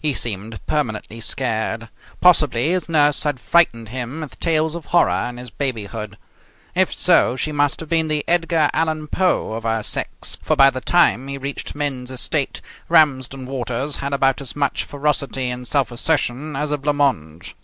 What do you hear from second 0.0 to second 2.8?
He seemed permanently scared. Possibly